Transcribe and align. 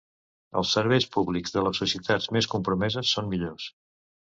Els 0.61 0.71
serveis 0.77 1.05
públics 1.17 1.53
de 1.57 1.63
les 1.67 1.83
societats 1.85 2.29
més 2.39 2.51
compromeses 2.57 3.15
són 3.19 3.31
millors. 3.37 3.71